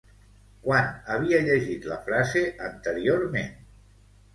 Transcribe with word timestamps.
Quan 0.67 0.89
havia 1.17 1.43
llegit 1.51 1.87
la 1.93 2.01
frase 2.09 2.45
anteriorment? 2.73 3.59